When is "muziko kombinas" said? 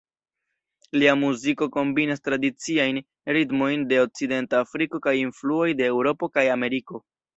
1.23-2.23